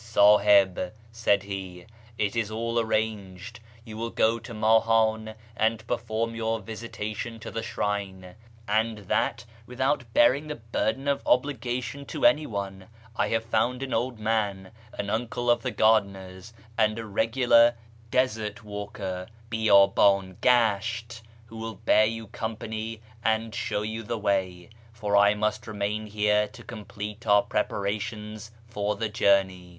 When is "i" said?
13.15-13.27, 25.15-25.35